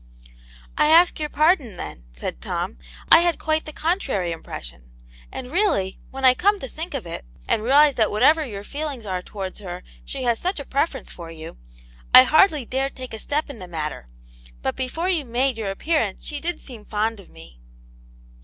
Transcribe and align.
"I 0.79 0.87
ask 0.87 1.19
your 1.19 1.29
pardon, 1.29 1.77
then," 1.77 2.05
said 2.11 2.41
Tom." 2.41 2.79
I 3.11 3.19
had 3.19 3.37
quite 3.37 3.65
the 3.65 3.71
contrary 3.71 4.31
impression. 4.31 4.89
And 5.31 5.51
really, 5.51 5.99
when 6.09 6.25
I 6.25 6.33
come 6.33 6.59
to 6.59 6.67
think 6.67 6.95
of 6.95 7.05
it, 7.05 7.23
and 7.47 7.61
realize 7.61 7.93
that 8.01 8.09
whatever 8.09 8.43
your 8.43 8.63
feelings 8.63 9.05
are 9.05 9.21
towards 9.21 9.59
her, 9.59 9.83
she 10.03 10.23
has 10.23 10.39
such 10.39 10.59
a 10.59 10.65
preference 10.65 11.11
for 11.11 11.29
you, 11.29 11.59
I 12.15 12.23
hardly 12.23 12.65
dare 12.65 12.89
to 12.89 12.95
take 12.95 13.13
a 13.13 13.19
step 13.19 13.47
in 13.47 13.59
the 13.59 13.67
matter. 13.67 14.07
But 14.63 14.75
before 14.75 15.07
you 15.07 15.23
made 15.23 15.55
your 15.55 15.69
appearance 15.69 16.23
she 16.23 16.39
did 16.39 16.59
seem 16.61 16.83
fond 16.83 17.19
of 17.19 17.29
me." 17.29 17.59